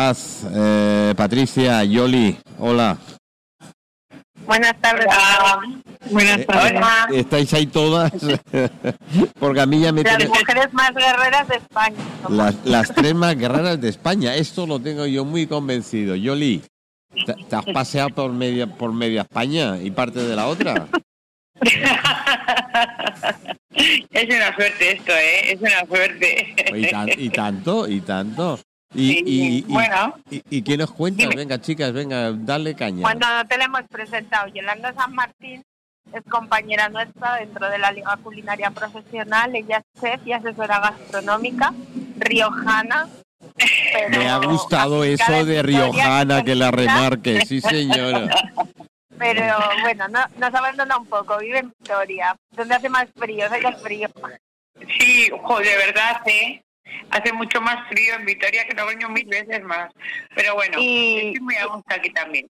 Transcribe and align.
Paz, 0.00 0.46
eh, 0.54 1.12
Patricia, 1.16 1.82
Yoli, 1.82 2.38
hola. 2.60 2.96
Buenas 4.46 4.80
tardes. 4.80 5.06
Buenas 6.12 6.38
Eh, 6.38 6.44
tardes. 6.44 6.72
eh, 7.12 7.18
¿Estáis 7.18 7.52
ahí 7.54 7.66
todas? 7.66 8.12
Porque 9.40 9.60
a 9.60 9.66
mí 9.66 9.80
ya 9.80 9.90
me 9.90 10.04
Las 10.04 10.16
tiene... 10.16 10.28
mujeres 10.30 10.72
más 10.72 10.94
guerreras 10.94 11.48
de 11.48 11.56
España. 11.56 11.96
Las, 12.28 12.54
las 12.64 12.94
tres 12.94 13.16
más 13.16 13.36
guerreras 13.36 13.80
de 13.80 13.88
España, 13.88 14.36
esto 14.36 14.64
lo 14.64 14.78
tengo 14.78 15.06
yo 15.06 15.24
muy 15.24 15.48
convencido. 15.48 16.14
Yoli, 16.14 16.62
¿te, 17.26 17.34
te 17.34 17.56
has 17.56 17.64
paseado 17.64 18.10
por 18.10 18.30
media, 18.30 18.68
por 18.68 18.92
media 18.92 19.22
España 19.22 19.76
y 19.82 19.90
parte 19.90 20.20
de 20.20 20.36
la 20.36 20.46
otra? 20.46 20.86
es 24.12 24.36
una 24.36 24.54
suerte 24.54 24.92
esto, 24.92 25.12
¿eh? 25.12 25.52
Es 25.52 25.60
una 25.60 25.84
suerte. 25.84 26.54
Y, 26.76 26.86
tan- 26.88 27.08
y 27.18 27.28
tanto, 27.30 27.88
y 27.88 28.00
tanto. 28.02 28.60
Y, 28.94 29.08
Sí, 29.12 29.22
y, 29.24 29.58
y- 29.58 29.62
bueno. 29.62 30.14
y- 30.30 30.42
y 30.50 30.62
quién 30.62 30.82
os 30.82 30.90
cuenta? 30.90 31.22
Dime. 31.22 31.36
Venga, 31.36 31.60
chicas, 31.60 31.92
venga, 31.92 32.32
dale 32.32 32.74
caña. 32.74 33.02
Cuando 33.02 33.26
no 33.28 33.46
te 33.46 33.56
la 33.56 33.64
hemos 33.66 33.82
presentado, 33.88 34.48
Yolanda 34.48 34.92
San 34.94 35.14
Martín 35.14 35.62
es 36.12 36.22
compañera 36.28 36.88
nuestra 36.88 37.36
dentro 37.36 37.68
de 37.70 37.78
la 37.78 37.92
Liga 37.92 38.16
Culinaria 38.16 38.70
Profesional. 38.72 39.54
Ella 39.54 39.78
es 39.94 40.00
chef 40.00 40.26
y 40.26 40.32
asesora 40.32 40.80
gastronómica, 40.80 41.72
riojana. 42.18 43.08
pero 43.92 44.18
Me 44.18 44.28
ha 44.28 44.38
gustado 44.38 45.04
eso 45.04 45.44
de 45.44 45.62
Riojana, 45.62 46.42
que 46.44 46.54
la 46.54 46.70
remarque, 46.70 47.44
sí 47.46 47.60
señora. 47.60 48.28
Pero 49.18 49.54
bueno, 49.82 50.08
no, 50.08 50.20
nos 50.38 50.54
abandona 50.54 50.96
un 50.96 51.04
poco, 51.04 51.36
vive 51.38 51.58
en 51.58 51.68
Victoria, 51.78 52.34
donde 52.52 52.74
hace 52.74 52.88
más 52.88 53.06
frío, 53.14 53.44
hace 53.46 53.60
más 53.60 53.82
frío. 53.82 54.08
Sí, 54.98 55.28
ojo, 55.30 55.58
de 55.58 55.76
verdad, 55.76 56.22
¿eh? 56.24 56.62
Hace 57.10 57.32
mucho 57.32 57.60
más 57.60 57.88
frío 57.88 58.14
en 58.14 58.24
Vitoria 58.24 58.64
que 58.66 58.74
no 58.74 58.86
vengo 58.86 59.08
mil 59.08 59.26
veces 59.26 59.62
más. 59.62 59.92
Pero 60.34 60.54
bueno, 60.54 60.78
Y- 60.80 61.16
estoy 61.28 61.40
muy 61.40 61.56
a 61.56 61.66
gusto 61.66 61.94
aquí 61.94 62.10
también. 62.10 62.48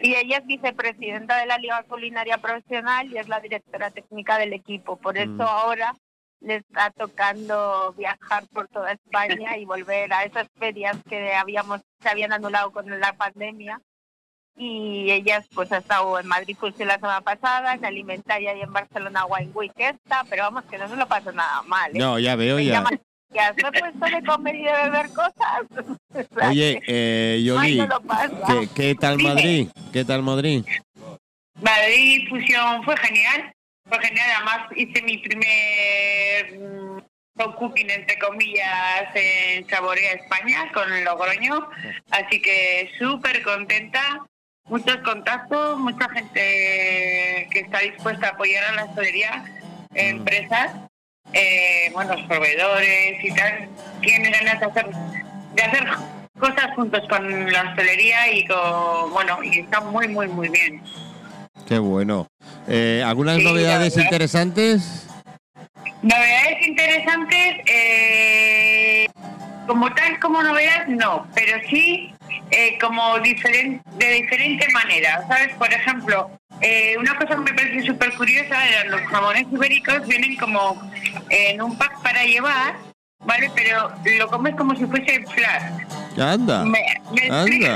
Y 0.00 0.14
ella 0.14 0.38
es 0.38 0.46
vicepresidenta 0.46 1.38
de 1.38 1.46
la 1.46 1.56
Liga 1.56 1.82
Culinaria 1.84 2.36
Profesional 2.38 3.10
y 3.10 3.16
es 3.18 3.28
la 3.28 3.40
directora 3.40 3.90
técnica 3.90 4.36
del 4.38 4.52
equipo. 4.52 4.96
Por 4.96 5.16
eso 5.16 5.30
Mm. 5.32 5.40
ahora 5.40 5.94
le 6.40 6.56
está 6.56 6.90
tocando 6.90 7.94
viajar 7.96 8.44
por 8.52 8.68
toda 8.68 8.92
España 8.92 9.56
y 9.56 9.64
volver 9.64 10.12
a 10.12 10.24
esas 10.24 10.48
ferias 10.58 10.96
que 11.08 11.32
habíamos 11.34 11.80
se 12.02 12.08
habían 12.08 12.32
anulado 12.32 12.72
con 12.72 12.98
la 13.00 13.12
pandemia. 13.14 13.80
Y 14.56 15.10
ella 15.10 15.42
pues 15.54 15.70
ha 15.72 15.78
estado 15.78 16.18
en 16.18 16.26
Madrid 16.26 16.56
Fusion 16.58 16.88
la 16.88 16.96
semana 16.96 17.20
pasada, 17.22 17.72
en 17.74 17.84
Alimentaria 17.84 18.54
y 18.54 18.60
en 18.60 18.72
Barcelona 18.72 19.24
Wine 19.24 19.52
Week 19.54 19.72
esta, 19.76 20.24
pero 20.28 20.42
vamos 20.44 20.64
que 20.64 20.76
no 20.76 20.88
se 20.88 20.96
lo 20.96 21.06
pasa 21.06 21.32
nada 21.32 21.62
mal. 21.62 21.94
¿eh? 21.94 21.98
No, 21.98 22.18
ya 22.18 22.36
veo, 22.36 22.56
Me 22.56 22.64
ya. 22.66 22.72
llaman, 22.74 23.00
ya 23.32 23.54
se 23.54 23.66
ha 23.66 23.72
puesto 23.72 24.16
de 24.16 24.22
comer 24.24 24.54
y 24.56 24.64
de 24.64 24.72
beber 24.72 25.06
cosas. 25.10 26.28
Oye, 26.48 26.82
eh, 26.86 27.36
ay, 27.36 27.44
Yoli, 27.44 27.78
no. 27.78 28.00
¿qué, 28.46 28.68
qué 28.74 28.94
tal 28.94 29.16
Dime. 29.16 29.28
Madrid? 29.30 29.68
¿Qué 29.92 30.04
tal 30.04 30.22
Madrid? 30.22 30.64
Madrid 31.60 32.28
Fusión 32.28 32.82
fue 32.84 32.96
genial. 32.96 33.52
Fue 33.88 33.98
genial. 34.00 34.26
Además, 34.36 34.68
hice 34.76 35.02
mi 35.02 35.18
primer 35.18 36.58
mm, 36.58 37.50
cooking, 37.58 37.90
entre 37.90 38.18
comillas, 38.18 39.14
en 39.14 39.68
Saborea 39.68 40.12
España 40.12 40.70
con 40.72 41.04
Logroño. 41.04 41.68
Así 42.10 42.40
que 42.40 42.90
súper 42.98 43.42
contenta. 43.42 44.20
Muchos 44.66 44.98
contactos, 44.98 45.78
mucha 45.78 46.08
gente 46.10 47.48
que 47.50 47.60
está 47.60 47.80
dispuesta 47.80 48.28
a 48.28 48.30
apoyar 48.30 48.62
a 48.64 48.72
la 48.72 48.84
hostelería, 48.84 49.44
empresas, 49.94 50.72
eh, 51.32 51.90
bueno, 51.92 52.14
los 52.14 52.26
proveedores 52.26 53.22
y 53.24 53.30
tal. 53.34 53.68
Tienen 54.00 54.32
ganas 54.32 54.60
de 54.60 54.66
hacer, 54.66 54.86
de 55.54 55.62
hacer 55.62 55.86
cosas 56.38 56.74
juntos 56.74 57.00
con 57.08 57.52
la 57.52 57.62
hostelería 57.70 58.32
y 58.32 58.46
con, 58.46 59.10
bueno, 59.12 59.42
y 59.42 59.60
está 59.60 59.80
muy, 59.80 60.08
muy, 60.08 60.28
muy 60.28 60.48
bien. 60.48 60.82
Qué 61.66 61.78
bueno. 61.78 62.26
Eh, 62.68 63.02
¿Algunas 63.06 63.36
Sí, 63.38 63.44
novedades 63.44 63.96
interesantes? 63.96 65.06
Novedades 66.02 66.66
interesantes, 66.66 67.56
eh, 67.66 69.06
como 69.66 69.92
tal 69.94 70.18
como 70.18 70.42
novedad, 70.42 70.86
no, 70.86 71.26
pero 71.34 71.58
sí 71.68 72.12
eh, 72.50 72.78
como 72.80 73.18
diferen- 73.18 73.82
de 73.98 74.06
diferente 74.14 74.66
manera, 74.72 75.24
¿sabes? 75.28 75.54
Por 75.56 75.72
ejemplo, 75.72 76.30
eh, 76.62 76.96
una 76.98 77.16
cosa 77.16 77.36
que 77.36 77.40
me 77.40 77.54
parece 77.54 77.86
súper 77.86 78.12
curiosa 78.14 78.68
eran 78.68 78.90
los 78.90 79.00
jamones 79.02 79.46
ibéricos, 79.50 80.06
vienen 80.06 80.36
como 80.36 80.90
en 81.30 81.62
un 81.62 81.76
pack 81.78 82.02
para 82.02 82.24
llevar, 82.24 82.76
¿vale? 83.24 83.50
Pero 83.54 83.92
lo 84.18 84.28
comes 84.28 84.54
como 84.56 84.74
si 84.76 84.84
fuese 84.86 85.24
flash. 85.26 85.84
Anda. 86.18 86.64
Me, 86.64 86.82
me 87.12 87.22
Anda. 87.24 87.40
explico, 87.40 87.68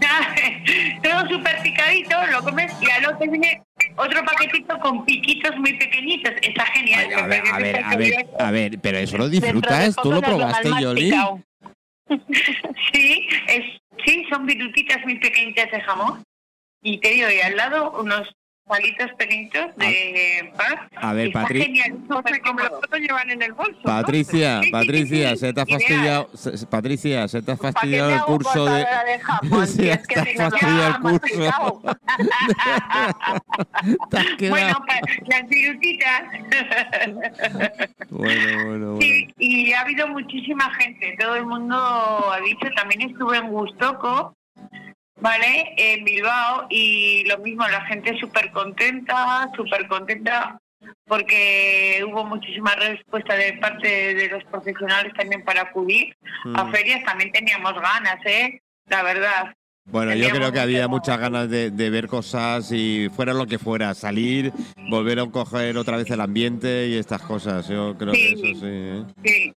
¿sabes? 0.00 1.02
Todo 1.02 1.28
súper 1.28 1.62
picadito, 1.62 2.26
lo 2.28 2.42
comes 2.42 2.72
y 2.80 2.90
al 2.90 3.06
otro 3.06 3.30
viene 3.30 3.62
otro 3.96 4.24
paquetito 4.24 4.78
con 4.78 5.04
piquitos 5.04 5.56
muy 5.58 5.74
pequeñitos. 5.74 6.32
Está 6.42 6.64
genial. 6.66 7.06
Ay, 7.08 7.14
a 7.14 7.26
ver, 7.26 7.42
a 7.52 7.58
ver, 7.58 7.84
a 7.84 7.96
ver, 7.96 8.14
curioso. 8.14 8.40
a 8.40 8.50
ver, 8.50 8.78
pero 8.80 8.98
eso 8.98 9.18
lo 9.18 9.28
disfrutas, 9.28 9.96
tú 9.96 10.12
lo 10.12 10.22
probaste, 10.22 10.70
Yoli. 10.80 11.12
Sí, 12.92 13.28
es, 13.48 13.64
sí, 14.04 14.24
son 14.30 14.46
virutitas 14.46 15.02
muy 15.02 15.18
pequeñitas 15.18 15.70
de 15.72 15.80
jamón. 15.80 16.22
Y 16.82 16.98
te 17.00 17.08
digo, 17.10 17.28
y 17.30 17.40
al 17.40 17.56
lado 17.56 17.92
unos 18.00 18.34
palitos 18.64 19.12
pequeñitos 19.16 19.76
de 19.76 20.52
pan. 20.56 20.88
A 20.96 21.12
ver, 21.12 21.28
Está 21.28 21.42
Patri- 21.42 21.62
genial, 21.62 21.98
súper 22.08 22.40
cómodo. 22.40 22.80
llevan 22.98 23.30
en 23.30 23.40
el 23.42 23.52
bolso. 23.52 23.80
Patricia, 23.84 24.60
Patricia, 24.72 25.36
se 25.36 25.52
te 25.52 25.60
ha 25.60 25.66
fastidiado, 25.66 26.28
se- 26.34 26.66
Patricia, 26.66 27.28
se 27.28 27.42
te 27.42 27.52
ha 27.52 27.56
¿Para 27.56 27.68
qué 27.68 27.72
fastidiado 27.74 28.10
el 28.10 28.20
curso 28.22 28.64
de... 28.66 28.82
es 29.92 30.06
que 30.08 30.14
te 30.20 30.34
no, 30.34 30.50
fastidiado 30.50 30.86
el 30.88 31.00
curso. 31.00 31.82
Te 34.38 34.50
Bueno, 34.50 34.84
las 35.26 35.48
virutitas. 35.48 36.22
Bueno, 38.10 38.64
bueno, 38.64 38.64
bueno. 38.94 38.98
Sí, 39.00 39.32
y 39.38 39.72
ha 39.72 39.80
habido 39.82 40.08
muchísima 40.08 40.72
gente. 40.74 41.16
Todo 41.20 41.36
el 41.36 41.46
mundo 41.46 41.76
ha 41.76 42.40
dicho, 42.40 42.66
también 42.76 43.02
estuve 43.10 43.38
en 43.38 43.48
Gustoco, 43.48 44.35
¿vale? 45.20 45.74
En 45.76 46.04
Bilbao, 46.04 46.66
y 46.70 47.24
lo 47.26 47.38
mismo, 47.38 47.66
la 47.68 47.84
gente 47.86 48.16
súper 48.18 48.50
contenta, 48.52 49.50
súper 49.56 49.86
contenta, 49.88 50.58
porque 51.06 52.04
hubo 52.06 52.24
muchísima 52.24 52.74
respuesta 52.74 53.34
de 53.34 53.54
parte 53.54 54.14
de 54.14 54.28
los 54.28 54.44
profesionales 54.44 55.12
también 55.16 55.42
para 55.44 55.62
acudir 55.62 56.14
a 56.54 56.64
Mm. 56.64 56.72
ferias. 56.72 57.04
También 57.04 57.32
teníamos 57.32 57.72
ganas, 57.74 58.18
¿eh? 58.24 58.60
La 58.88 59.02
verdad. 59.02 59.54
Bueno, 59.88 60.14
yo 60.14 60.30
creo 60.30 60.50
que 60.50 60.58
había 60.58 60.88
muchas 60.88 61.16
ganas 61.18 61.48
de, 61.48 61.70
de 61.70 61.90
ver 61.90 62.08
cosas 62.08 62.72
y 62.72 63.08
fuera 63.14 63.32
lo 63.32 63.46
que 63.46 63.58
fuera, 63.58 63.94
salir, 63.94 64.52
volver 64.90 65.20
a 65.20 65.26
coger 65.26 65.76
otra 65.76 65.96
vez 65.96 66.10
el 66.10 66.20
ambiente 66.20 66.88
y 66.88 66.96
estas 66.96 67.22
cosas. 67.22 67.68
Yo 67.68 67.96
creo 67.96 68.12
que 68.12 68.32
eso 68.32 68.42
sí. 68.42 68.52
¿eh? 68.64 69.04
Sí. 69.24 69.52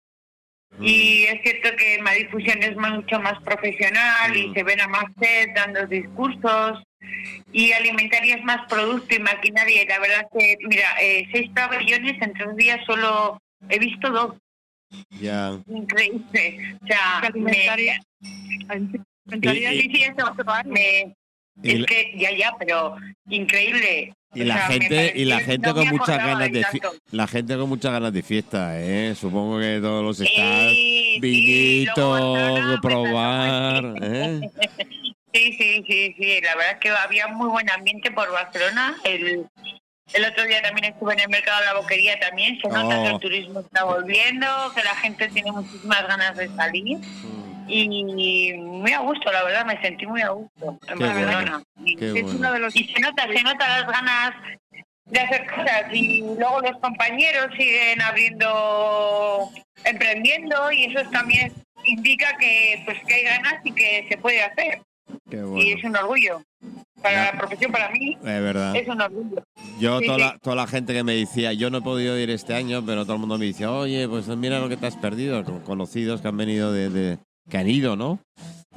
Y 0.81 1.25
es 1.25 1.41
cierto 1.43 1.71
que 1.77 1.99
Madrid 2.03 2.29
Fusión 2.31 2.63
es 2.63 2.77
mucho 2.77 3.19
más 3.21 3.41
profesional 3.43 4.37
y 4.37 4.49
Mm. 4.49 4.55
se 4.55 4.63
ven 4.63 4.81
a 4.83 4.89
más 4.89 5.05
sed 5.21 5.49
dando 5.55 5.87
discursos 5.87 6.83
y 7.53 7.73
alimentaria 7.73 8.37
es 8.37 8.45
más 8.45 8.67
producto 8.69 9.15
y 9.15 9.19
maquinaria. 9.21 9.83
Y 9.83 9.87
la 9.87 9.99
verdad 10.01 10.27
que, 10.39 10.57
mira, 10.69 10.89
eh, 11.01 11.27
seis 11.33 11.51
pabellones 11.55 12.21
en 12.21 12.33
tres 12.35 12.57
días 12.57 12.81
solo 12.87 13.41
he 13.71 13.79
visto 13.79 14.11
dos. 14.11 14.35
Ya. 15.11 15.59
Increíble. 15.69 16.77
O 16.83 16.87
sea, 16.87 17.21
me, 17.21 17.27
Alimentaria. 17.29 18.01
Y- 19.43 19.81
sí, 19.83 19.91
sí, 19.95 20.03
eso. 20.05 20.35
Me, 20.67 21.15
Y 21.63 21.73
es 21.73 21.81
la- 21.81 21.87
que 21.87 22.13
ya, 22.17 22.31
ya, 22.33 22.53
pero 22.59 22.97
increíble. 23.29 24.13
Y 24.43 24.45
la 24.45 24.55
sea, 24.55 24.67
gente 24.69 25.13
y 25.17 25.25
la 25.25 25.41
gente 25.41 25.69
no 25.69 25.75
con 25.75 25.89
muchas 25.89 26.19
ganas 26.19 26.53
de 26.53 26.61
tanto. 26.63 26.93
la 27.13 27.27
gente 27.27 27.57
con 27.57 27.69
muchas 27.69 27.93
ganas 27.93 28.13
de 28.13 28.23
fiesta, 28.23 28.81
¿eh? 28.81 29.15
Supongo 29.15 29.59
que 29.61 29.79
todos 29.81 30.05
los 30.05 30.17
stands, 30.19 30.71
Sí, 30.73 31.13
sí, 31.15 31.21
vinito, 31.21 31.95
luego 32.19 32.33
Barcelona, 32.33 32.81
probar, 32.81 33.85
¿eh? 34.03 34.41
Sí, 35.33 35.53
sí, 35.59 35.85
sí, 35.87 36.15
sí. 36.19 36.41
La 36.43 36.55
verdad 36.57 36.73
es 36.73 36.79
que 36.81 36.91
había 36.91 37.27
muy 37.29 37.49
buen 37.49 37.69
ambiente 37.71 38.11
por 38.11 38.31
Barcelona. 38.33 38.97
El, 39.05 39.47
el 40.15 40.25
otro 40.25 40.45
día 40.45 40.63
también 40.63 40.93
estuve 40.93 41.13
en 41.15 41.21
el 41.21 41.29
mercado 41.29 41.61
de 41.61 41.67
la 41.67 41.75
boquería 41.75 42.19
también. 42.21 42.59
Se 42.61 42.69
nota 42.69 42.99
Oh. 42.99 43.03
que 43.05 43.11
el 43.11 43.19
turismo 43.21 43.61
está 43.61 43.85
volviendo, 43.85 44.47
que 44.75 44.83
la 44.83 44.95
gente 44.97 45.29
tiene 45.29 45.53
muchísimas 45.53 46.07
ganas 46.09 46.37
de 46.37 46.49
salir. 46.57 46.99
Y 47.69 48.53
muy 48.55 48.93
a 48.93 49.01
gusto, 49.01 49.31
la 49.33 49.43
verdad, 49.43 49.67
me 49.67 49.81
sentí 49.83 50.07
muy 50.07 50.23
a 50.23 50.29
gusto 50.31 50.79
en 50.89 50.99
Qué 50.99 51.05
Barcelona. 51.05 51.63
Qué 51.95 52.07
es 52.07 52.23
bueno. 52.23 52.39
uno 52.39 52.53
de 52.53 52.59
los- 52.59 52.75
y 52.77 52.85
se 52.85 53.01
nota, 53.01 53.27
se 53.33 53.43
nota 53.43 53.69
las 53.69 53.87
ganas 53.87 54.35
de 55.05 55.21
hacer 55.21 55.47
cosas. 55.47 55.83
Y 55.93 56.21
luego 56.21 56.61
los 56.63 56.77
compañeros 56.81 57.47
siguen 57.57 58.03
abriendo, 58.03 59.51
emprendiendo, 59.85 60.73
y 60.73 60.85
eso 60.85 61.09
también 61.11 61.53
indica 61.85 62.37
que 62.39 62.83
pues 62.85 62.99
que 63.07 63.15
hay 63.15 63.23
ganas 63.25 63.55
y 63.65 63.73
que 63.73 64.07
se 64.09 64.17
puede 64.19 64.43
hacer. 64.43 64.83
Qué 65.31 65.43
Y 65.59 65.73
es 65.73 65.85
un 65.85 65.97
orgullo. 65.97 66.43
Para 67.03 67.27
Ya. 67.27 67.33
la 67.33 67.39
profesión, 67.39 67.71
para 67.71 67.91
mí, 67.91 68.15
Es 68.19 68.25
verdad. 68.25 68.75
es 68.75 68.89
un 68.89 69.01
orgullo. 69.01 69.45
Yo, 69.79 70.01
Sí, 70.01 70.07
toda, 70.07 70.17
sí. 70.17 70.23
La, 70.25 70.39
toda 70.39 70.57
la 70.57 70.67
gente 70.67 70.93
que 70.95 71.05
me 71.05 71.15
decía, 71.15 71.53
yo 71.53 71.71
no 71.71 71.79
he 71.79 71.83
podido 71.83 72.19
ir 72.19 72.31
este 72.31 72.55
año, 72.55 72.85
pero 72.85 73.05
todo 73.05 73.15
el 73.15 73.21
mundo 73.21 73.39
me 73.39 73.45
dice, 73.45 73.67
oye, 73.67 74.09
pues 74.09 74.27
mira 74.29 74.59
lo 74.59 74.69
que 74.69 74.77
te 74.79 74.87
has 74.87 74.97
perdido, 74.97 75.45
con- 75.45 75.61
conocidos 75.61 76.23
que 76.23 76.29
han 76.29 76.37
venido 76.39 76.73
de, 76.73 76.89
de- 76.91 77.19
que 77.49 77.59
han 77.59 77.69
ido, 77.69 77.95
¿no? 77.95 78.19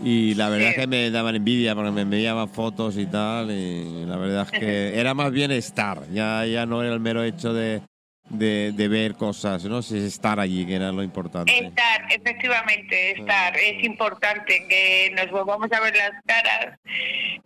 Y 0.01 0.34
la 0.36 0.50
verdad 0.50 0.68
Sí. 0.68 0.74
es 0.75 0.80
que 0.81 0.88
me 0.88 1.12
daban 1.12 1.36
envidia 1.36 1.75
porque 1.75 1.92
me 1.92 2.01
enviaban 2.01 2.48
fotos 2.50 2.98
y 2.98 3.06
tal. 3.06 3.51
Y 3.51 4.06
la 4.06 4.18
verdad 4.18 4.48
es 4.51 4.60
que 4.60 4.60
era 5.00 5.13
más 5.13 5.31
bien 5.31 5.51
estar. 5.51 6.07
Ya, 6.12 6.46
ya 6.46 6.66
no 6.66 6.81
era 6.84 6.94
el 6.94 7.00
mero 7.00 7.24
hecho 7.24 7.54
de, 7.54 7.81
de, 8.30 8.72
de 8.74 8.88
ver 8.88 9.16
cosas, 9.16 9.66
¿no? 9.66 9.81
Si 9.81 9.98
es 9.98 10.04
estar 10.04 10.40
allí, 10.40 10.66
que 10.66 10.76
era 10.76 10.92
lo 10.92 11.04
importante. 11.04 11.52
Estar, 11.58 12.06
efectivamente, 12.12 13.12
estar. 13.20 13.56
Es 13.58 13.84
importante 13.84 14.66
que 14.68 15.12
nos 15.16 15.30
volvamos 15.31 15.72
a 15.72 15.80
ver 15.80 15.96
las 15.96 16.12
caras, 16.26 16.78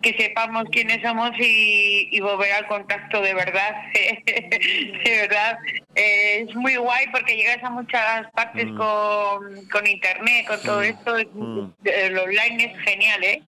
que 0.02 0.14
sepamos 0.14 0.66
quiénes 0.72 1.02
somos 1.02 1.32
y, 1.40 2.10
y 2.12 2.20
volver 2.20 2.52
al 2.54 2.68
contacto 2.68 3.22
de 3.22 3.34
verdad. 3.34 3.76
de 4.26 5.18
verdad. 5.22 5.58
Eh, 5.96 6.46
es 6.48 6.56
muy 6.56 6.76
guay 6.76 7.06
porque 7.12 7.36
llegas 7.38 7.64
a 7.64 7.70
muchas 7.70 8.30
partes 8.32 8.66
Mm. 8.66 8.78
con, 8.78 9.66
con 9.72 9.88
internet, 9.88 10.46
con 10.48 10.62
todo 10.62 10.82
esto. 10.82 11.16
Mm. 11.34 11.74
Lo 12.12 12.24
online 12.24 12.66
es 12.66 12.82
genial, 12.84 13.24
¿eh? 13.24 13.44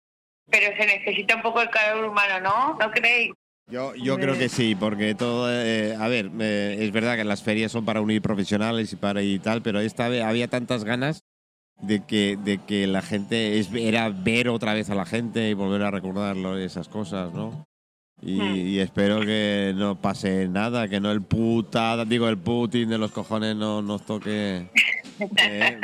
Pero 0.50 0.76
se 0.76 0.86
necesita 0.86 1.36
un 1.36 1.42
poco 1.42 1.62
el 1.62 1.70
calor 1.70 2.04
humano, 2.04 2.40
¿no? 2.40 2.76
¿No 2.78 2.90
creéis? 2.90 3.32
Yo, 3.68 3.94
yo 3.94 4.18
creo 4.18 4.36
que 4.36 4.48
sí, 4.48 4.74
porque 4.74 5.14
todo, 5.14 5.48
eh, 5.50 5.94
a 5.96 6.08
ver, 6.08 6.30
eh, 6.40 6.76
es 6.80 6.92
verdad 6.92 7.16
que 7.16 7.24
las 7.24 7.42
ferias 7.42 7.72
son 7.72 7.84
para 7.84 8.00
unir 8.00 8.20
profesionales 8.20 8.92
y 8.92 8.96
para 8.96 9.22
y 9.22 9.38
tal, 9.38 9.62
pero 9.62 9.80
esta 9.80 10.08
vez 10.08 10.22
había 10.24 10.48
tantas 10.48 10.84
ganas 10.84 11.24
de 11.80 12.04
que, 12.04 12.36
de 12.36 12.58
que 12.58 12.86
la 12.86 13.02
gente 13.02 13.58
es, 13.58 13.70
era 13.72 14.08
ver 14.10 14.48
otra 14.48 14.74
vez 14.74 14.90
a 14.90 14.94
la 14.94 15.06
gente 15.06 15.48
y 15.48 15.54
volver 15.54 15.82
a 15.82 15.90
recordarlo 15.90 16.60
y 16.60 16.64
esas 16.64 16.88
cosas, 16.88 17.32
¿no? 17.32 17.66
Y, 18.20 18.38
Hmm. 18.38 18.54
y 18.56 18.78
espero 18.78 19.20
que 19.20 19.72
no 19.74 20.00
pase 20.00 20.48
nada, 20.48 20.86
que 20.86 21.00
no 21.00 21.10
el 21.10 21.22
puta, 21.22 22.04
digo 22.04 22.28
el 22.28 22.38
Putin 22.38 22.88
de 22.88 22.98
los 22.98 23.10
cojones 23.10 23.56
no 23.56 23.82
nos 23.82 24.06
toque 24.06 24.68
eh, 25.18 25.80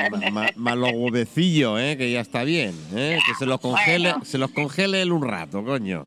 más 0.56 0.76
los 0.76 0.92
huevecillos, 0.92 1.80
eh, 1.80 1.96
que 1.96 2.12
ya 2.12 2.20
está 2.20 2.44
bien, 2.44 2.74
eh, 2.94 3.18
que 3.26 3.34
se 3.34 3.46
los 3.46 3.60
congele, 3.60 4.14
se 4.22 4.38
los 4.38 4.52
congele 4.52 5.02
él 5.02 5.10
un 5.10 5.22
rato, 5.22 5.64
coño. 5.64 6.04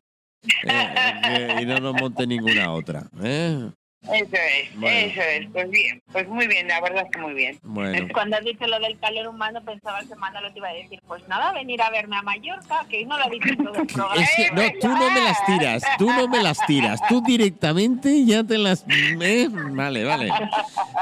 Eh, 0.64 1.56
y 1.60 1.64
no 1.66 1.78
nos 1.78 1.94
monte 1.94 2.26
ninguna 2.26 2.72
otra. 2.72 3.04
¿eh? 3.22 3.70
Eso 4.02 4.34
es, 4.34 4.74
Bueno. 4.80 4.98
eso 4.98 5.20
es. 5.20 5.46
Pues 5.52 5.70
bien, 5.70 6.02
pues 6.10 6.26
muy 6.26 6.48
bien, 6.48 6.66
la 6.66 6.80
verdad 6.80 7.04
es 7.04 7.10
que 7.12 7.18
muy 7.20 7.34
bien. 7.34 7.56
Bueno, 7.62 8.08
Cuando 8.12 8.36
has 8.36 8.44
dicho 8.44 8.66
lo 8.66 8.80
del 8.80 8.98
calor 8.98 9.28
humano, 9.28 9.62
pensaba 9.64 10.00
que 10.00 10.16
Manolo 10.16 10.52
te 10.52 10.58
iba 10.58 10.70
a 10.70 10.72
decir, 10.74 11.00
pues 11.06 11.22
nada, 11.28 11.52
venir 11.52 11.80
a 11.80 11.90
verme 11.90 12.16
a 12.16 12.22
Mallorca, 12.22 12.84
que 12.90 13.04
no 13.06 13.16
lo 13.16 13.24
ha 13.24 13.28
dicho 13.28 13.54
todo 13.56 13.74
el 13.76 13.86
programa. 13.86 14.14
es 14.20 14.30
que, 14.36 14.50
no, 14.50 14.62
tú 14.80 14.88
no 14.88 15.10
me 15.12 15.20
las 15.20 15.46
tiras, 15.46 15.82
tú 15.98 16.06
no 16.10 16.26
me 16.26 16.42
las 16.42 16.66
tiras, 16.66 17.00
tú 17.08 17.22
directamente 17.22 18.24
ya 18.24 18.42
te 18.42 18.58
las... 18.58 18.84
¿eh? 18.88 19.46
Vale, 19.50 20.04
vale. 20.04 20.32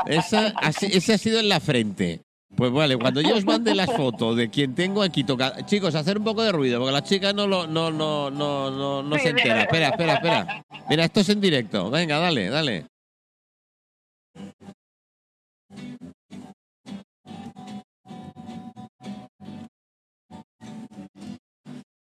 Esa, 0.05 0.49
así- 0.61 0.91
ese 0.93 1.15
ha 1.15 1.19
sido 1.19 1.41
en 1.41 1.49
la 1.49 1.61
frente. 1.61 2.21
Pues 2.61 2.73
vale, 2.73 2.99
cuando 2.99 3.23
yo 3.23 3.37
os 3.37 3.45
mande 3.47 3.75
las 3.75 3.91
fotos 3.91 4.37
de 4.37 4.51
quien 4.51 4.75
tengo 4.75 5.03
aquí 5.03 5.25
tocado... 5.25 5.55
Chicos, 5.65 5.95
hacer 5.95 6.19
un 6.19 6.25
poco 6.25 6.43
de 6.43 6.53
ruido, 6.53 6.79
porque 6.79 6.93
la 6.93 7.03
chica 7.03 7.33
no, 7.33 7.47
lo, 7.47 7.67
no, 7.67 7.91
no, 7.91 8.31
no, 8.31 9.03
no, 9.03 9.19
se 9.19 9.31
entera. 9.31 9.63
Espera, 9.63 9.89
espera, 9.89 10.13
espera. 10.13 10.67
Mira, 10.91 11.05
esto 11.07 11.21
es 11.21 11.31
en 11.31 11.41
directo. 11.41 11.89
Venga, 11.89 12.19
dale, 12.19 12.51
dale. 12.51 12.87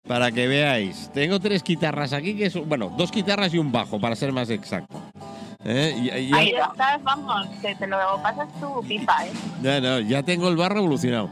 Para 0.06 0.30
que 0.34 0.46
veáis, 0.46 1.10
tengo 1.14 1.40
tres 1.40 1.64
guitarras 1.64 2.12
aquí, 2.12 2.36
que 2.36 2.50
son, 2.50 2.68
bueno, 2.68 2.94
dos 2.98 3.12
guitarras 3.14 3.54
y 3.54 3.60
un 3.60 3.72
bajo, 3.72 3.98
para 3.98 4.18
ser 4.18 4.34
más 4.34 4.50
exacto. 4.50 4.99
¿Eh? 5.66 5.94
Y- 5.98 6.08
y- 6.10 6.34
Ahí 6.34 6.52
ya, 6.54 6.66
estás, 6.72 7.04
vamos, 7.04 7.48
que 7.62 7.76
te 7.76 7.86
lo 7.86 7.98
pasas 8.24 8.48
tu 8.62 8.82
pipa, 8.88 9.26
¿eh? 9.26 9.32
ya, 9.62 9.82
no, 9.82 10.00
ya 10.00 10.24
tengo 10.24 10.48
el 10.48 10.56
barro 10.56 10.80
evolucionado. 10.80 11.30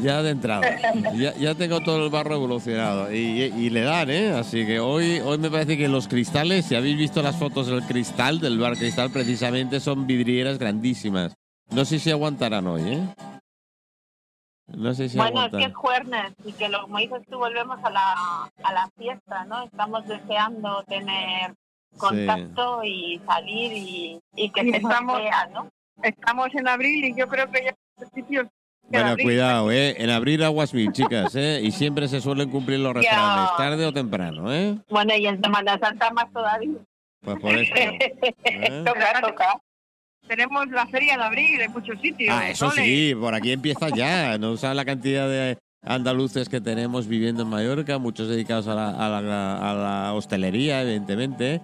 Ya 0.00 0.20
de 0.22 0.30
entrada. 0.30 0.62
Ya, 1.14 1.32
ya 1.34 1.54
tengo 1.54 1.80
todo 1.80 2.04
el 2.04 2.10
barro 2.10 2.34
evolucionado. 2.34 3.12
Y, 3.12 3.16
y 3.42 3.70
le 3.70 3.82
dan, 3.82 4.10
¿eh? 4.10 4.32
Así 4.32 4.66
que 4.66 4.80
hoy, 4.80 5.20
hoy 5.20 5.38
me 5.38 5.50
parece 5.50 5.76
que 5.76 5.86
los 5.86 6.08
cristales, 6.08 6.64
si 6.66 6.74
habéis 6.74 6.96
visto 6.96 7.22
las 7.22 7.36
fotos 7.36 7.68
del 7.68 7.82
cristal, 7.82 8.40
del 8.40 8.58
bar 8.58 8.76
cristal, 8.76 9.10
precisamente 9.10 9.78
son 9.78 10.06
vidrieras 10.08 10.58
grandísimas. 10.58 11.34
No 11.70 11.84
sé 11.84 11.98
si 12.00 12.10
aguantarán 12.10 12.66
hoy, 12.66 12.82
¿eh? 12.94 13.08
No 14.66 14.94
sé 14.94 15.08
si 15.08 15.18
Bueno, 15.18 15.44
es 15.44 15.52
que 15.52 15.64
es 15.64 15.74
jueves 15.74 16.32
y 16.44 16.52
que 16.52 16.68
lo 16.68 16.82
como 16.82 16.98
dices 16.98 17.22
tú, 17.30 17.38
volvemos 17.38 17.78
a 17.84 17.90
la, 17.90 18.50
a 18.64 18.72
la 18.72 18.88
fiesta, 18.96 19.44
¿no? 19.44 19.62
Estamos 19.64 20.06
deseando 20.08 20.82
tener 20.88 21.54
contacto 21.98 22.84
y 22.84 23.20
salir 23.26 23.72
y, 23.72 24.20
y 24.36 24.50
que 24.50 24.60
estamos-. 24.60 25.20
Estamos 26.02 26.48
en 26.54 26.68
abril 26.68 27.04
y 27.04 27.14
yo 27.14 27.28
creo 27.28 27.50
que 27.50 27.64
ya 27.64 27.74
sitios 28.14 28.46
Bueno, 28.88 29.16
cuidado, 29.22 29.70
¿eh? 29.70 29.94
En 29.98 30.10
abril 30.10 30.42
aguas 30.42 30.74
mil, 30.74 30.90
chicas, 30.92 31.34
¿eh? 31.36 31.60
Y 31.62 31.70
siempre 31.70 32.08
se 32.08 32.20
suelen 32.20 32.50
cumplir 32.50 32.80
los 32.80 32.94
refranes, 32.94 33.50
tarde 33.56 33.86
o 33.86 33.92
temprano, 33.92 34.52
¿eh? 34.52 34.76
Bueno, 34.90 35.14
y 35.16 35.26
en 35.26 35.40
Semana 35.42 35.78
Santa 35.78 36.10
más 36.10 36.32
todavía. 36.32 36.72
Pues 37.22 37.38
por 37.38 37.54
esto. 37.56 37.74
¿eh? 37.76 38.82
Toca, 38.84 39.20
toca. 39.20 39.60
Tenemos 40.26 40.66
la 40.70 40.86
feria 40.86 41.16
de 41.16 41.22
abril 41.22 41.60
en 41.60 41.72
muchos 41.72 42.00
sitios. 42.00 42.34
Ah, 42.36 42.48
eso 42.50 42.70
sí, 42.70 43.14
por 43.18 43.34
aquí 43.34 43.52
empieza 43.52 43.88
ya. 43.90 44.38
No 44.38 44.56
sabes 44.56 44.76
la 44.76 44.84
cantidad 44.84 45.28
de 45.28 45.58
andaluces 45.84 46.48
que 46.48 46.60
tenemos 46.60 47.06
viviendo 47.06 47.42
en 47.42 47.48
Mallorca, 47.48 47.98
muchos 47.98 48.28
dedicados 48.28 48.66
a 48.68 48.74
la, 48.74 48.90
a 48.90 49.20
la- 49.20 49.70
a 49.70 49.74
la 49.74 50.12
hostelería, 50.14 50.82
evidentemente. 50.82 51.62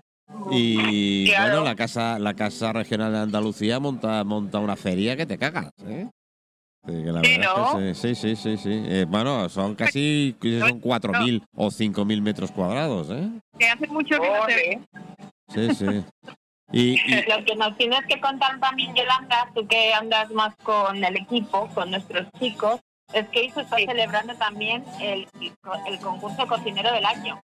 Y 0.50 1.26
Claro. 1.26 1.42
bueno, 1.50 1.64
la 1.64 1.74
casa, 1.74 2.18
la 2.18 2.34
casa 2.34 2.72
regional 2.72 3.12
de 3.12 3.18
Andalucía 3.18 3.80
monta, 3.80 4.22
monta 4.24 4.58
una 4.58 4.76
feria 4.76 5.16
que 5.16 5.26
te 5.26 5.38
cagas, 5.38 5.72
¿eh? 5.86 6.08
Sí, 6.86 6.92
que 7.02 7.12
la 7.12 7.20
Sí, 7.22 7.36
verdad 7.38 7.52
es 7.56 7.72
¿no? 7.74 7.78
que 7.78 8.14
sí, 8.14 8.36
sí, 8.36 8.56
sí. 8.56 8.82
Eh, 8.86 9.04
bueno, 9.08 9.48
son 9.48 9.74
casi 9.74 10.34
son 10.60 10.80
4.000 10.80 11.42
o 11.54 11.70
5.000 11.70 12.22
metros 12.22 12.50
cuadrados, 12.52 13.10
¿eh? 13.10 13.28
Que 13.58 13.66
hace 13.68 13.86
mucho 13.88 14.16
que 14.20 14.28
no 14.28 14.46
se 14.46 14.54
ve. 14.54 14.80
Sí, 15.48 15.74
sí. 15.74 16.04
Y, 16.72 16.92
y- 16.92 17.24
Lo 17.28 17.44
que 17.44 17.56
nos 17.56 17.76
tienes 17.76 18.00
que 18.08 18.20
contar 18.20 18.58
también, 18.60 18.94
Yolanda, 18.94 19.50
tú 19.54 19.66
que 19.66 19.92
andas 19.92 20.30
más 20.30 20.54
con 20.62 21.02
el 21.02 21.16
equipo, 21.16 21.66
con 21.74 21.90
nuestros 21.90 22.26
chicos, 22.38 22.80
es 23.12 23.26
que 23.28 23.40
hoy 23.40 23.50
se 23.50 23.60
está 23.62 23.76
celebrando 23.76 24.34
también 24.34 24.84
el, 25.00 25.26
el 25.86 25.98
concurso 26.00 26.46
cocinero 26.46 26.92
del 26.92 27.04
año. 27.06 27.40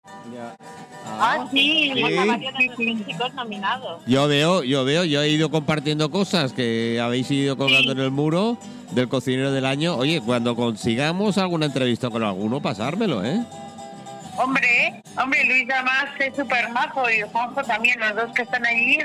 Ah, 1.06 1.46
sí. 1.50 1.90
Tenemos 1.94 2.11
Sí. 2.11 2.19
a 2.19 2.25
varios 2.26 2.52
de 2.55 2.66
nuestros 2.66 3.06
chicos 3.06 3.34
nominados. 3.34 4.02
Yo 4.06 4.28
veo, 4.28 4.62
yo 4.62 4.84
veo, 4.84 5.05
yo 5.05 5.22
he 5.22 5.28
ido 5.31 5.50
compartiendo 5.50 6.11
cosas 6.11 6.52
que 6.52 7.00
habéis 7.02 7.31
ido 7.31 7.56
colgando 7.56 7.93
en 7.93 8.00
el 8.00 8.11
muro 8.11 8.58
del 8.90 9.08
cocinero 9.08 9.52
del 9.52 9.64
año. 9.64 9.96
Oye, 9.96 10.20
cuando 10.20 10.55
consigamos 10.55 11.38
alguna 11.38 11.66
entrevista 11.66 12.11
con 12.11 12.22
alguno, 12.22 12.61
pasármelo, 12.61 13.25
¿eh? 13.25 13.40
Hombre, 14.37 15.00
hombre, 15.16 15.44
Luis 15.44 15.68
además 15.73 16.06
es 16.18 16.35
súper 16.35 16.68
majo 16.71 17.09
y 17.09 17.23
Juanjo 17.23 17.62
también, 17.62 18.00
los 18.00 18.16
dos 18.16 18.33
que 18.35 18.42
están 18.42 18.66
allí, 18.66 18.99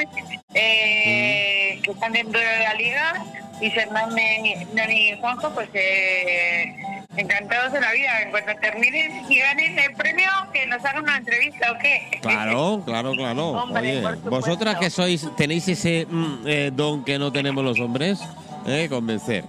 eh, 0.55 1.79
que 1.83 1.91
están 1.91 2.13
dentro 2.13 2.39
de 2.39 2.59
la 2.63 2.73
liga, 2.73 3.13
y 3.61 3.69
Nani, 3.91 4.55
Nani 4.73 5.09
y 5.09 5.19
Juanjo, 5.19 5.49
pues 5.51 5.69
eh, 5.73 6.75
encantados 7.17 7.73
de 7.73 7.81
la 7.81 7.91
vida. 7.91 8.21
En 8.21 8.31
cuanto 8.31 8.51
terminen 8.61 9.23
y 9.29 9.39
ganen 9.39 9.77
el 9.77 9.93
premio, 9.95 10.29
que 10.53 10.65
nos 10.65 10.83
hagan 10.85 11.03
una 11.03 11.17
entrevista 11.17 11.71
o 11.71 11.77
qué. 11.79 12.19
Claro, 12.21 12.81
claro, 12.85 13.13
claro. 13.13 13.49
Hombre, 13.49 14.05
Oye, 14.05 14.15
vosotras 14.29 14.77
que 14.77 14.89
sois, 14.89 15.27
tenéis 15.35 15.67
ese 15.67 16.07
mm, 16.09 16.47
eh, 16.47 16.71
don 16.73 17.03
que 17.03 17.19
no 17.19 17.31
tenemos 17.31 17.63
los 17.63 17.79
hombres, 17.79 18.19
¿eh? 18.65 18.87
Convencer. 18.89 19.43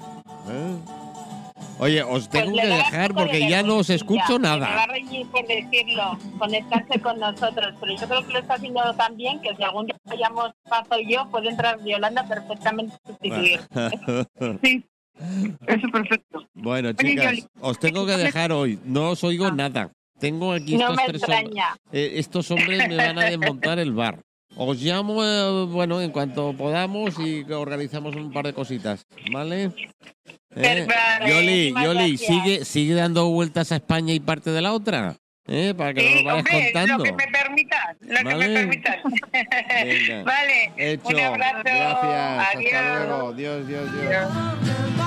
Oye, 1.81 2.03
os 2.03 2.29
tengo 2.29 2.53
Pues 2.53 2.63
que 2.63 2.67
dejar 2.69 3.15
porque 3.15 3.49
ya 3.49 3.63
no 3.63 3.77
os 3.79 3.89
escucho 3.91 4.35
que 4.35 4.39
Me 4.39 4.49
va 4.49 4.55
a 4.55 4.59
nada. 4.59 4.87
reñir 4.87 5.27
por 5.29 5.47
decirlo, 5.47 6.19
conectarse 6.39 7.01
con 7.01 7.19
nosotros, 7.19 7.75
pero 7.81 7.97
yo 7.97 8.07
creo 8.07 8.27
que 8.27 8.33
lo 8.35 8.39
está 8.41 8.55
haciendo 8.55 8.95
tan 8.95 9.17
bien 9.17 9.41
que 9.41 9.55
si 9.57 9.63
algún 9.63 9.87
día 9.87 9.97
fallamos 10.05 10.51
Pazo 10.69 10.99
y 11.01 11.13
yo, 11.15 11.27
puede 11.31 11.49
entrar 11.49 11.83
Yolanda 11.85 12.27
perfectamente 12.29 12.95
a 12.95 13.09
sustituir. 13.09 13.61
Sí, 14.63 14.85
eso 15.67 15.87
es 15.87 15.93
perfecto. 15.93 16.47
bueno, 16.55 16.93
chicas, 16.95 17.47
os 17.61 17.79
tengo 17.79 18.07
que 18.07 18.17
dejar 18.17 18.53
hoy. 18.53 18.79
No 18.85 19.11
os 19.11 19.23
oigo 19.25 19.51
nada. 19.51 19.91
Tengo 20.19 20.53
aquí 20.53 20.77
No 20.77 20.93
estos 20.93 20.97
me 20.97 21.05
tres 21.07 21.23
hombres. 21.23 21.41
extraña. 21.43 21.77
Eh, 21.93 22.13
estos 22.17 22.51
hombres 22.51 22.89
me 22.89 22.97
van 22.97 23.19
a 23.19 23.25
desmontar 23.25 23.79
el 23.79 23.93
bar. 23.93 24.21
Os 24.57 24.81
llamo, 24.83 25.23
eh, 25.23 25.67
bueno, 25.67 26.01
en 26.01 26.11
cuanto 26.11 26.53
podamos 26.55 27.19
y 27.19 27.43
organizamos 27.53 28.17
un 28.17 28.33
par 28.33 28.47
de 28.47 28.53
cositas, 28.55 29.05
¿vale? 29.31 29.73
Eh, 30.57 30.87
Yoli, 31.29 31.73
Yoli, 31.83 32.17
sigue, 32.19 32.65
sigue 32.65 32.95
dando 32.95 33.29
vueltas 33.29 33.71
a 33.73 33.77
España 33.77 34.13
y 34.13 34.21
parte 34.21 34.51
de 34.51 34.61
la 34.61 34.73
otra, 34.73 35.17
¿eh? 35.47 35.75
Para 35.77 35.95
que 35.95 36.03
nos 36.03 36.15
lo 36.15 36.25
vayas 36.25 36.39
hombre, 36.39 36.73
contando. 36.73 36.99
lo 36.99 37.05
que 37.05 37.13
me 37.13 37.27
permitan, 37.29 37.97
lo 38.01 38.17
que 38.17 38.25
Vale. 38.25 38.49
me 38.49 38.55
permitan. 38.55 38.99
Venga. 39.85 40.23
vale, 40.25 40.73
Hecho. 40.77 41.09
un 41.09 41.21
abrazo. 41.21 41.61
Gracias. 41.63 42.49
Adiós. 42.55 42.73
Hasta 42.75 43.05
luego. 43.07 43.33
Dios, 43.35 43.67
Dios, 43.69 43.93
Dios. 43.93 44.07
Adiós. 44.07 45.00